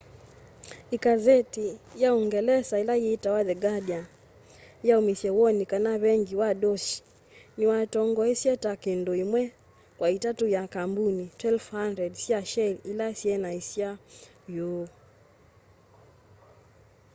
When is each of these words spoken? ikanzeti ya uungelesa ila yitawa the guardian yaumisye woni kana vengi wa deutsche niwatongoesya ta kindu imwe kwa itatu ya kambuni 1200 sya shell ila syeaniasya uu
ikanzeti 0.95 1.67
ya 2.01 2.09
uungelesa 2.15 2.75
ila 2.83 2.95
yitawa 3.03 3.41
the 3.49 3.55
guardian 3.63 4.05
yaumisye 4.87 5.29
woni 5.37 5.63
kana 5.71 5.91
vengi 6.03 6.33
wa 6.41 6.49
deutsche 6.61 6.93
niwatongoesya 7.57 8.53
ta 8.63 8.71
kindu 8.83 9.11
imwe 9.23 9.43
kwa 9.97 10.07
itatu 10.17 10.43
ya 10.55 10.61
kambuni 10.73 11.25
1200 11.41 12.13
sya 12.23 12.39
shell 12.51 12.75
ila 12.91 13.07
syeaniasya 13.19 13.89
uu 14.69 14.85